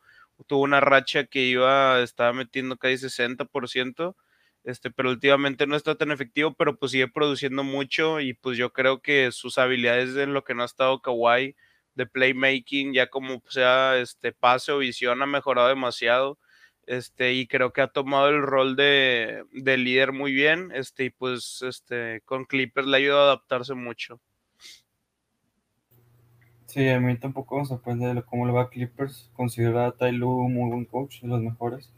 tuvo 0.47 0.63
una 0.63 0.79
racha 0.79 1.25
que 1.25 1.41
iba, 1.41 2.01
estaba 2.01 2.33
metiendo 2.33 2.77
casi 2.77 2.95
60%, 2.97 4.15
este, 4.63 4.91
pero 4.91 5.09
últimamente 5.09 5.67
no 5.67 5.75
está 5.75 5.95
tan 5.95 6.11
efectivo, 6.11 6.53
pero 6.53 6.77
pues 6.77 6.91
sigue 6.93 7.07
produciendo 7.07 7.63
mucho 7.63 8.19
y 8.21 8.33
pues 8.33 8.57
yo 8.57 8.71
creo 8.73 9.01
que 9.01 9.31
sus 9.31 9.57
habilidades 9.57 10.15
en 10.15 10.33
lo 10.33 10.43
que 10.43 10.55
no 10.55 10.63
ha 10.63 10.65
estado 10.65 11.01
Kawhi 11.01 11.55
de 11.95 12.05
playmaking, 12.07 12.93
ya 12.93 13.07
como 13.07 13.41
sea 13.49 13.97
este 13.99 14.31
pase 14.33 14.71
o 14.71 14.79
visión 14.79 15.21
ha 15.21 15.25
mejorado 15.25 15.67
demasiado. 15.69 16.39
este, 16.87 17.33
y 17.33 17.47
creo 17.47 17.73
que 17.73 17.81
ha 17.81 17.87
tomado 17.87 18.29
el 18.29 18.41
rol 18.41 18.75
de, 18.75 19.45
líder 19.53 20.11
muy 20.13 20.33
bien, 20.33 20.71
este, 20.73 21.05
y 21.05 21.09
pues 21.11 21.61
este, 21.63 22.21
con 22.25 22.45
Clippers 22.45 22.87
le 22.87 22.97
ha 22.97 22.99
ayudado 22.99 23.21
a 23.21 23.25
adaptarse 23.33 23.73
mucho. 23.75 24.19
Sí, 26.73 26.89
a 26.89 26.99
mí 26.99 27.15
tampoco 27.17 27.59
me 27.59 27.65
sorprende 27.65 28.23
cómo 28.23 28.47
le 28.47 28.51
va 28.51 28.63
a 28.63 28.69
Clippers. 28.69 29.29
Considera 29.35 29.85
a 29.85 29.91
Tai 29.91 30.11
Lu 30.11 30.49
muy 30.49 30.71
buen 30.71 30.85
coach, 30.85 31.21
de 31.21 31.27
los 31.27 31.39
mejores. 31.39 31.91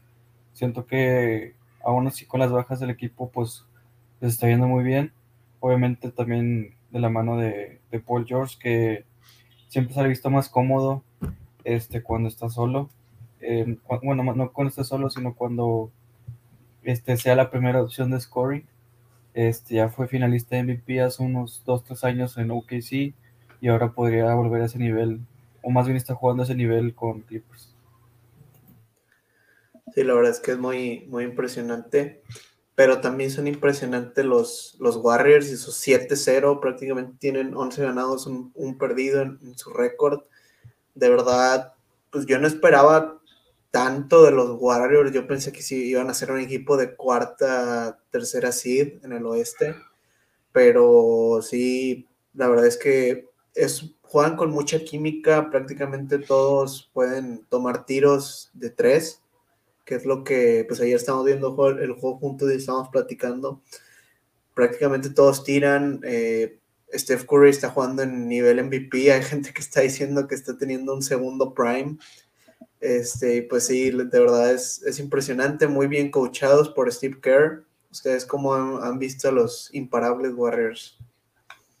Siento 0.52 0.84
que 0.84 1.54
aún 1.82 2.06
así 2.06 2.26
con 2.26 2.40
las 2.40 2.52
bajas 2.52 2.80
del 2.80 2.90
equipo, 2.90 3.30
pues 3.30 3.64
les 4.20 4.34
está 4.34 4.48
yendo 4.48 4.66
muy 4.66 4.84
bien. 4.84 5.12
Obviamente 5.60 6.10
también 6.10 6.74
de 6.90 7.00
la 7.00 7.08
mano 7.08 7.38
de, 7.38 7.80
de 7.90 8.00
Paul 8.00 8.26
George, 8.26 8.58
que 8.60 9.06
siempre 9.68 9.94
se 9.94 10.00
ha 10.00 10.02
visto 10.02 10.28
más 10.28 10.50
cómodo 10.50 11.02
este, 11.64 12.02
cuando 12.02 12.28
está 12.28 12.50
solo 12.50 12.90
bueno, 14.02 14.22
no 14.34 14.52
cuando 14.52 14.68
esté 14.68 14.84
solo, 14.84 15.10
sino 15.10 15.34
cuando 15.34 15.90
este, 16.82 17.16
sea 17.16 17.36
la 17.36 17.50
primera 17.50 17.82
opción 17.82 18.10
de 18.10 18.20
scoring. 18.20 18.64
Este, 19.34 19.76
ya 19.76 19.88
fue 19.88 20.08
finalista 20.08 20.56
de 20.56 20.64
MVP 20.64 21.00
hace 21.00 21.22
unos 21.22 21.62
2-3 21.66 22.04
años 22.04 22.38
en 22.38 22.50
OKC 22.50 23.14
y 23.60 23.68
ahora 23.68 23.92
podría 23.92 24.34
volver 24.34 24.62
a 24.62 24.66
ese 24.66 24.78
nivel, 24.78 25.20
o 25.62 25.70
más 25.70 25.86
bien 25.86 25.96
está 25.96 26.14
jugando 26.14 26.42
a 26.42 26.44
ese 26.44 26.54
nivel 26.54 26.94
con 26.94 27.22
Clippers. 27.22 27.74
Sí, 29.94 30.04
la 30.04 30.14
verdad 30.14 30.32
es 30.32 30.40
que 30.40 30.52
es 30.52 30.58
muy, 30.58 31.06
muy 31.08 31.24
impresionante, 31.24 32.22
pero 32.74 33.00
también 33.00 33.30
son 33.30 33.46
impresionantes 33.46 34.24
los, 34.24 34.76
los 34.78 34.96
Warriors 34.96 35.48
y 35.50 35.56
sus 35.56 35.76
7-0, 35.86 36.60
prácticamente 36.60 37.16
tienen 37.18 37.56
11 37.56 37.82
ganados, 37.82 38.26
un, 38.26 38.52
un 38.54 38.76
perdido 38.76 39.22
en, 39.22 39.56
su 39.56 39.70
récord. 39.70 40.20
De 40.94 41.08
verdad, 41.08 41.72
pues 42.10 42.26
yo 42.26 42.38
no 42.38 42.46
esperaba 42.46 43.20
tanto 43.70 44.24
de 44.24 44.32
los 44.32 44.56
Warriors. 44.60 45.12
Yo 45.12 45.26
pensé 45.26 45.52
que 45.52 45.62
sí 45.62 45.86
iban 45.86 46.10
a 46.10 46.14
ser 46.14 46.30
un 46.30 46.40
equipo 46.40 46.76
de 46.76 46.94
cuarta, 46.94 47.98
tercera 48.10 48.52
seed 48.52 49.02
en 49.02 49.12
el 49.12 49.24
oeste. 49.24 49.74
Pero 50.52 51.40
sí, 51.42 52.06
la 52.34 52.48
verdad 52.48 52.66
es 52.66 52.76
que 52.76 53.28
es, 53.56 53.94
juegan 54.02 54.36
con 54.36 54.50
mucha 54.50 54.78
química. 54.84 55.50
Prácticamente 55.50 56.18
todos 56.18 56.90
pueden 56.92 57.44
tomar 57.48 57.86
tiros 57.86 58.50
de 58.54 58.70
tres, 58.70 59.22
que 59.84 59.96
es 59.96 60.04
lo 60.04 60.22
que, 60.24 60.64
pues 60.68 60.80
ayer 60.80 60.96
estamos 60.96 61.24
viendo 61.24 61.48
el 61.68 61.92
juego 61.92 62.18
juntos 62.18 62.52
y 62.52 62.56
estamos 62.56 62.88
platicando. 62.90 63.62
Prácticamente 64.54 65.10
todos 65.10 65.42
tiran. 65.44 66.00
Eh, 66.04 66.58
Steph 66.94 67.24
Curry 67.24 67.50
está 67.50 67.70
jugando 67.70 68.02
en 68.02 68.28
nivel 68.28 68.62
MVP. 68.62 69.12
Hay 69.12 69.22
gente 69.22 69.52
que 69.52 69.60
está 69.60 69.80
diciendo 69.80 70.28
que 70.28 70.34
está 70.34 70.56
teniendo 70.56 70.94
un 70.94 71.02
segundo 71.02 71.52
prime. 71.54 71.98
Este, 72.80 73.42
pues 73.42 73.66
sí, 73.66 73.90
de 73.90 74.20
verdad 74.20 74.52
es, 74.52 74.82
es 74.82 74.98
impresionante, 75.00 75.66
muy 75.66 75.86
bien 75.88 76.10
coachados 76.10 76.68
por 76.68 76.92
Steve 76.92 77.18
Kerr. 77.20 77.64
¿Ustedes 77.90 78.26
cómo 78.26 78.54
han, 78.54 78.98
visto 78.98 79.28
a 79.28 79.32
los 79.32 79.70
imparables 79.72 80.34
Warriors? 80.34 80.98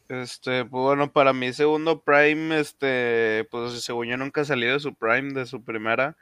Este, 0.08 0.64
pues 0.64 0.82
bueno, 0.82 1.12
para 1.12 1.32
mí 1.32 1.52
segundo 1.52 2.00
Prime, 2.02 2.60
este, 2.60 3.46
pues 3.50 3.82
según 3.82 4.06
yo 4.06 4.16
nunca 4.16 4.44
salido 4.44 4.74
de 4.74 4.80
su 4.80 4.94
Prime, 4.94 5.32
de 5.32 5.46
su 5.46 5.64
primera. 5.64 6.16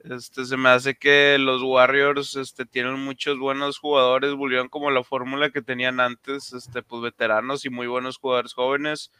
Este, 0.00 0.44
se 0.44 0.56
me 0.56 0.68
hace 0.68 0.96
que 0.96 1.38
los 1.40 1.62
Warriors, 1.62 2.36
este, 2.36 2.66
tienen 2.66 2.94
muchos 3.00 3.38
buenos 3.38 3.78
jugadores, 3.78 4.34
volvieron 4.34 4.68
como 4.68 4.90
la 4.90 5.02
fórmula 5.04 5.50
que 5.50 5.62
tenían 5.62 6.00
antes, 6.00 6.52
este, 6.52 6.82
pues 6.82 7.02
veteranos 7.02 7.64
y 7.64 7.70
muy 7.70 7.86
buenos 7.88 8.18
jugadores 8.18 8.54
jóvenes. 8.54 9.10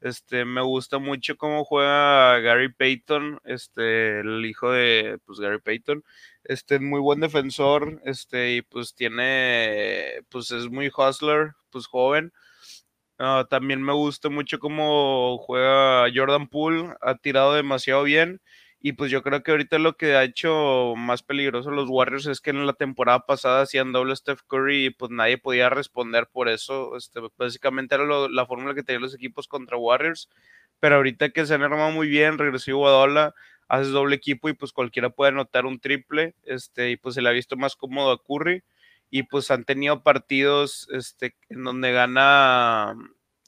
Este, 0.00 0.44
me 0.44 0.60
gusta 0.62 0.98
mucho 0.98 1.36
cómo 1.36 1.64
juega 1.64 2.38
Gary 2.40 2.72
Payton, 2.72 3.40
este, 3.44 4.20
el 4.20 4.44
hijo 4.46 4.70
de 4.70 5.18
pues, 5.26 5.40
Gary 5.40 5.60
Payton. 5.60 6.04
Este, 6.44 6.78
muy 6.78 7.00
buen 7.00 7.20
defensor, 7.20 8.00
este, 8.04 8.54
y 8.56 8.62
pues 8.62 8.94
tiene, 8.94 10.20
pues 10.28 10.50
es 10.52 10.68
muy 10.70 10.92
hustler, 10.96 11.54
pues 11.70 11.86
joven. 11.86 12.32
Ah, 13.18 13.46
también 13.48 13.80
me 13.82 13.92
gusta 13.92 14.28
mucho 14.28 14.58
cómo 14.58 15.38
juega 15.38 16.06
Jordan 16.12 16.48
Poole, 16.48 16.94
ha 17.00 17.14
tirado 17.16 17.54
demasiado 17.54 18.02
bien. 18.02 18.40
Y 18.80 18.92
pues 18.94 19.10
yo 19.10 19.22
creo 19.22 19.42
que 19.42 19.52
ahorita 19.52 19.78
lo 19.78 19.96
que 19.96 20.14
ha 20.16 20.24
hecho 20.24 20.94
más 20.96 21.22
peligroso 21.22 21.70
los 21.70 21.88
Warriors 21.88 22.26
es 22.26 22.40
que 22.42 22.50
en 22.50 22.66
la 22.66 22.74
temporada 22.74 23.20
pasada 23.24 23.62
hacían 23.62 23.92
doble 23.92 24.14
Steph 24.16 24.40
Curry 24.46 24.86
y 24.86 24.90
pues 24.90 25.10
nadie 25.10 25.38
podía 25.38 25.70
responder 25.70 26.28
por 26.30 26.48
eso. 26.50 26.96
Este, 26.96 27.20
básicamente 27.38 27.94
era 27.94 28.04
la 28.28 28.46
fórmula 28.46 28.74
que 28.74 28.82
tenían 28.82 29.02
los 29.02 29.14
equipos 29.14 29.48
contra 29.48 29.78
Warriors. 29.78 30.28
Pero 30.80 30.96
ahorita 30.96 31.30
que 31.30 31.46
se 31.46 31.54
han 31.54 31.62
armado 31.62 31.92
muy 31.92 32.08
bien, 32.08 32.36
regresó 32.36 32.72
Iguadola, 32.72 33.32
haces 33.68 33.90
doble 33.92 34.16
equipo 34.16 34.48
y 34.50 34.52
pues 34.54 34.72
cualquiera 34.72 35.08
puede 35.10 35.30
anotar 35.30 35.64
un 35.66 35.78
triple. 35.80 36.34
Este, 36.42 36.90
y 36.90 36.96
pues 36.98 37.14
se 37.14 37.22
le 37.22 37.28
ha 37.30 37.32
visto 37.32 37.56
más 37.56 37.76
cómodo 37.76 38.10
a 38.12 38.22
Curry. 38.22 38.62
Y 39.14 39.22
pues 39.22 39.50
han 39.50 39.64
tenido 39.64 40.02
partidos 40.02 40.88
este, 40.92 41.36
en 41.48 41.62
donde 41.62 41.92
gana 41.92 42.96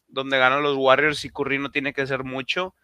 donde 0.06 0.38
ganan 0.38 0.62
los 0.62 0.76
Warriors 0.76 1.24
y 1.24 1.30
Curry 1.30 1.58
no 1.58 1.70
tiene 1.72 1.92
que 1.92 2.02
hacer 2.02 2.22
mucho 2.22 2.74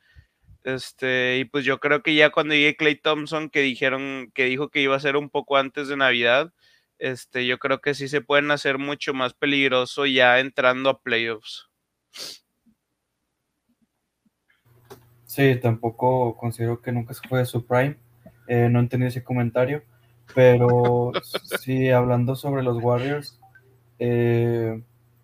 este, 0.64 1.38
y 1.38 1.44
pues 1.44 1.64
yo 1.64 1.80
creo 1.80 2.02
que 2.02 2.14
ya 2.14 2.30
cuando 2.30 2.54
llegue 2.54 2.76
Clay 2.76 2.94
Thompson, 2.94 3.50
que 3.50 3.60
dijeron, 3.60 4.30
que 4.34 4.44
dijo 4.44 4.68
que 4.68 4.80
iba 4.80 4.94
a 4.94 5.00
ser 5.00 5.16
un 5.16 5.28
poco 5.28 5.56
antes 5.56 5.88
de 5.88 5.96
Navidad, 5.96 6.52
este, 6.98 7.46
yo 7.46 7.58
creo 7.58 7.80
que 7.80 7.94
sí 7.94 8.08
se 8.08 8.20
pueden 8.20 8.50
hacer 8.52 8.78
mucho 8.78 9.12
más 9.12 9.34
peligroso 9.34 10.06
ya 10.06 10.38
entrando 10.38 10.88
a 10.88 11.00
playoffs. 11.00 11.68
Sí, 15.24 15.56
tampoco 15.60 16.36
considero 16.36 16.80
que 16.80 16.92
nunca 16.92 17.14
se 17.14 17.26
fue 17.26 17.40
de 17.40 17.46
su 17.46 17.66
prime. 17.66 17.96
Eh, 18.46 18.68
no 18.70 18.80
entendí 18.80 19.06
ese 19.06 19.24
comentario. 19.24 19.82
Pero 20.34 21.12
sí, 21.60 21.90
hablando 21.90 22.36
sobre 22.36 22.62
los 22.62 22.82
Warriors, 22.82 23.38
eh, 23.98 24.82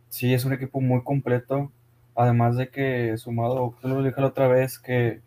sí 0.09 0.35
es 0.35 0.45
un 0.45 0.53
equipo 0.53 0.81
muy 0.81 1.03
completo. 1.03 1.71
Además 2.15 2.57
de 2.57 2.69
que 2.69 3.17
sumado, 3.19 3.75
lo 3.83 4.03
dije 4.03 4.21
la 4.21 4.29
otra 4.29 4.49
vez, 4.49 4.79
que 4.79 5.21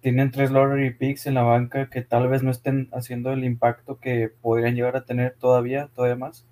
tienen 0.00 0.30
tres 0.30 0.50
lottery 0.50 0.92
picks 0.92 1.26
en 1.26 1.34
la 1.34 1.42
banca 1.42 1.88
que 1.88 2.02
tal 2.02 2.28
vez 2.28 2.42
no 2.42 2.50
estén 2.50 2.90
haciendo 2.92 3.32
el 3.32 3.42
impacto 3.42 3.98
que 3.98 4.30
podrían 4.42 4.74
llegar 4.74 4.96
a 4.96 5.06
tener 5.06 5.34
todavía, 5.40 5.88
todavía 5.94 6.16
más, 6.16 6.44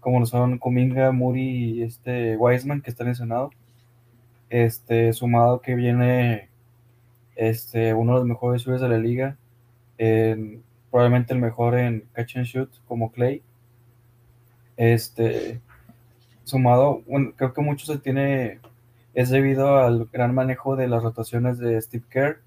como 0.00 0.18
lo 0.18 0.26
son 0.26 0.58
Cominga, 0.58 1.12
Muri 1.12 1.42
y 1.42 1.82
este 1.82 2.36
Wiseman 2.36 2.80
que 2.82 2.90
están 2.90 3.06
mencionado. 3.06 3.50
Este, 4.50 5.12
sumado 5.12 5.60
que 5.60 5.74
viene 5.76 6.48
este, 7.36 7.94
uno 7.94 8.14
de 8.14 8.18
los 8.20 8.28
mejores 8.28 8.62
shooters 8.62 8.82
de 8.82 8.88
la 8.88 8.98
liga, 8.98 9.36
probablemente 10.90 11.34
el 11.34 11.40
mejor 11.40 11.78
en 11.78 12.04
catch 12.12 12.36
and 12.36 12.46
shoot 12.46 12.70
como 12.86 13.12
Clay. 13.12 13.42
Este, 14.76 15.60
sumado, 16.44 17.02
creo 17.36 17.52
que 17.52 17.60
mucho 17.62 17.86
se 17.86 17.98
tiene 17.98 18.60
es 19.16 19.30
debido 19.30 19.78
al 19.78 20.08
gran 20.12 20.34
manejo 20.34 20.76
de 20.76 20.88
las 20.88 21.02
rotaciones 21.02 21.58
de 21.58 21.80
Steve 21.80 22.04
Kerr. 22.10 22.40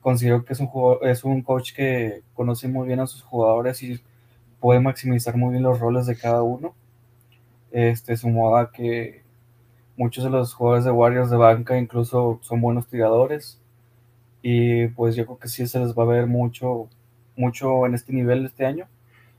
Considero 0.00 0.46
que 0.46 0.54
es 0.54 0.60
un, 0.60 0.70
es 1.02 1.24
un 1.24 1.42
coach 1.42 1.74
que 1.74 2.22
conoce 2.32 2.68
muy 2.68 2.88
bien 2.88 3.00
a 3.00 3.06
sus 3.06 3.22
jugadores 3.22 3.82
y 3.82 4.00
puede 4.60 4.80
maximizar 4.80 5.36
muy 5.36 5.50
bien 5.50 5.62
los 5.62 5.78
roles 5.78 6.06
de 6.06 6.16
cada 6.16 6.42
uno. 6.42 6.74
Este, 7.70 8.16
sumado 8.16 8.56
a 8.56 8.72
que 8.72 9.22
muchos 9.98 10.24
de 10.24 10.30
los 10.30 10.54
jugadores 10.54 10.86
de 10.86 10.90
Warriors 10.90 11.28
de 11.28 11.36
banca 11.36 11.76
incluso 11.76 12.38
son 12.40 12.62
buenos 12.62 12.88
tiradores. 12.88 13.60
Y 14.40 14.88
pues 14.88 15.16
yo 15.16 15.26
creo 15.26 15.38
que 15.38 15.48
sí 15.48 15.66
se 15.66 15.80
les 15.80 15.92
va 15.92 16.04
a 16.04 16.06
ver 16.06 16.26
mucho, 16.26 16.88
mucho 17.36 17.86
en 17.86 17.94
este 17.94 18.12
nivel 18.12 18.46
este 18.46 18.66
año 18.66 18.88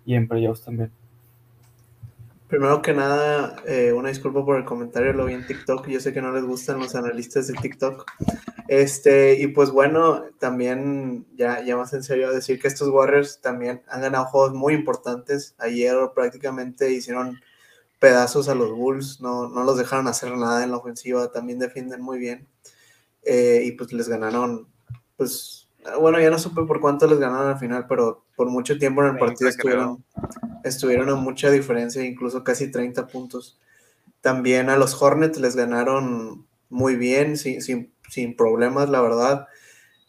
y 0.05 0.15
en 0.15 0.27
playoffs 0.27 0.63
también. 0.63 0.91
Primero 2.48 2.81
que 2.81 2.93
nada, 2.93 3.55
eh, 3.65 3.93
una 3.93 4.10
disculpa 4.10 4.43
por 4.43 4.57
el 4.57 4.65
comentario, 4.65 5.13
lo 5.13 5.25
vi 5.25 5.36
en 5.36 5.48
TikTok. 5.48 5.88
Yo 5.88 6.01
sé 6.01 6.12
que 6.12 6.21
no 6.21 6.33
les 6.33 6.43
gustan 6.43 6.79
los 6.79 6.95
analistas 6.95 7.48
de 7.48 7.53
TikTok. 7.53 8.05
Este, 8.67 9.41
y 9.41 9.48
pues 9.48 9.71
bueno, 9.71 10.25
también 10.38 11.25
ya, 11.38 11.63
ya 11.63 11.77
más 11.77 11.93
en 11.93 12.03
serio 12.03 12.29
decir 12.33 12.60
que 12.60 12.67
estos 12.67 12.89
Warriors 12.89 13.39
también 13.39 13.81
han 13.88 14.01
ganado 14.01 14.25
juegos 14.25 14.53
muy 14.53 14.74
importantes. 14.74 15.55
Ayer 15.60 15.95
prácticamente 16.13 16.91
hicieron 16.91 17.39
pedazos 18.00 18.50
a 18.50 18.55
los 18.55 18.71
Bulls, 18.71 19.21
no, 19.21 19.48
no 19.48 19.63
los 19.63 19.77
dejaron 19.77 20.07
hacer 20.07 20.36
nada 20.36 20.63
en 20.63 20.71
la 20.71 20.77
ofensiva, 20.77 21.31
también 21.31 21.60
defienden 21.60 22.01
muy 22.01 22.17
bien. 22.17 22.48
Eh, 23.24 23.62
y 23.63 23.71
pues 23.74 23.93
les 23.93 24.10
ganaron, 24.10 24.67
pues 25.15 25.60
bueno, 26.00 26.19
ya 26.19 26.29
no 26.29 26.38
supe 26.38 26.63
por 26.63 26.79
cuánto 26.79 27.07
les 27.07 27.19
ganaron 27.19 27.50
al 27.50 27.59
final, 27.59 27.85
pero 27.88 28.23
por 28.35 28.50
mucho 28.50 28.77
tiempo 28.77 29.03
en 29.03 29.09
el 29.09 29.17
partido 29.17 29.50
estuvieron, 29.50 30.03
estuvieron 30.63 31.09
a 31.09 31.15
mucha 31.15 31.50
diferencia, 31.50 32.03
incluso 32.03 32.43
casi 32.43 32.71
30 32.71 33.07
puntos. 33.07 33.59
También 34.21 34.69
a 34.69 34.77
los 34.77 35.01
Hornets 35.01 35.39
les 35.39 35.55
ganaron 35.55 36.45
muy 36.69 36.95
bien, 36.95 37.38
sin, 37.38 37.61
sin, 37.61 38.35
problemas, 38.35 38.89
la 38.89 39.01
verdad. 39.01 39.47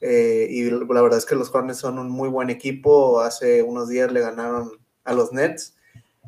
Eh, 0.01 0.49
y 0.51 0.71
la 0.71 1.03
verdad 1.03 1.19
es 1.19 1.27
que 1.27 1.35
los 1.35 1.55
Hornets 1.55 1.79
son 1.79 1.99
un 1.99 2.11
muy 2.11 2.29
buen 2.29 2.51
equipo. 2.51 3.21
Hace 3.21 3.63
unos 3.63 3.89
días 3.89 4.13
le 4.13 4.21
ganaron 4.21 4.73
a 5.05 5.15
los 5.15 5.33
Nets. 5.33 5.75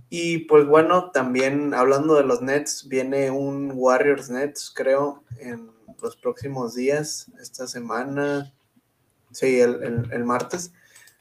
Y 0.08 0.38
pues 0.46 0.66
bueno, 0.66 1.10
también 1.10 1.74
hablando 1.74 2.14
de 2.14 2.24
los 2.24 2.40
Nets, 2.40 2.88
viene 2.88 3.30
un 3.30 3.72
Warriors 3.74 4.30
Nets, 4.30 4.72
creo, 4.74 5.22
en 5.38 5.70
los 6.00 6.16
próximos 6.16 6.74
días, 6.74 7.30
esta 7.40 7.66
semana, 7.66 8.52
sí, 9.34 9.60
el, 9.60 10.08
el 10.10 10.24
martes. 10.24 10.72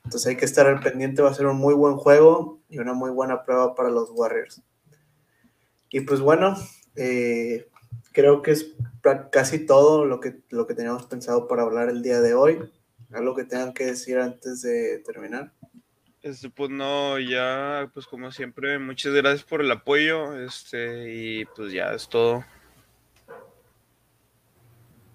Entonces 0.05 0.27
hay 0.27 0.37
que 0.37 0.45
estar 0.45 0.67
al 0.67 0.81
pendiente, 0.81 1.21
va 1.21 1.29
a 1.29 1.33
ser 1.33 1.47
un 1.47 1.57
muy 1.57 1.73
buen 1.73 1.95
juego 1.95 2.59
y 2.69 2.79
una 2.79 2.93
muy 2.93 3.09
buena 3.09 3.43
prueba 3.43 3.73
para 3.75 3.89
los 3.89 4.09
Warriors. 4.11 4.61
Y 5.89 6.01
pues 6.01 6.19
bueno, 6.19 6.55
eh, 6.95 7.67
creo 8.11 8.41
que 8.41 8.51
es 8.51 8.73
casi 9.31 9.65
todo 9.65 10.05
lo 10.05 10.19
que, 10.19 10.41
lo 10.49 10.67
que 10.67 10.73
teníamos 10.73 11.05
pensado 11.05 11.47
para 11.47 11.63
hablar 11.63 11.89
el 11.89 12.01
día 12.01 12.19
de 12.19 12.33
hoy. 12.33 12.69
¿Algo 13.11 13.35
que 13.35 13.43
tengan 13.43 13.73
que 13.73 13.85
decir 13.85 14.17
antes 14.17 14.63
de 14.63 14.99
terminar? 15.05 15.53
Este, 16.21 16.49
pues 16.49 16.69
no, 16.69 17.19
ya, 17.19 17.91
pues 17.93 18.07
como 18.07 18.31
siempre, 18.31 18.79
muchas 18.79 19.13
gracias 19.13 19.43
por 19.43 19.61
el 19.61 19.69
apoyo, 19.69 20.39
este, 20.39 21.13
y 21.13 21.45
pues 21.45 21.71
ya 21.71 21.93
es 21.93 22.07
todo. 22.07 22.43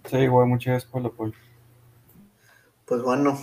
Sí, 0.04 0.18
igual, 0.18 0.46
muchas 0.46 0.72
gracias 0.72 0.92
por 0.92 1.00
el 1.00 1.06
apoyo. 1.08 1.32
Pues 2.88 3.02
bueno, 3.02 3.38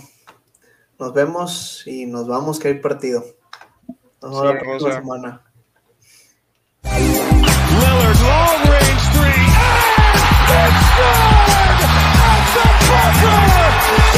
nos 0.98 1.14
vemos 1.14 1.86
y 1.86 2.06
nos 2.06 2.26
vamos 2.26 2.58
que 2.58 2.66
hay 2.68 2.80
partido. 2.80 3.24
Nos 4.20 4.32
vemos 4.32 4.44
la 4.44 4.58
próxima 4.58 4.92
semana. 4.94 5.42
Lillard, 6.82 8.20
long 8.22 8.60
range 8.70 9.06
three, 9.14 9.46
and 10.50 10.72
it's 10.74 10.90
good! 10.96 11.14
At 11.56 12.42
the 12.56 12.66
buzzer! 12.88 13.38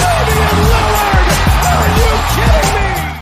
Damian 0.01 0.57
Lillard! 0.65 1.27
Are 1.69 1.91
you 1.99 2.11
kidding 2.35 2.63
me? 2.63 2.68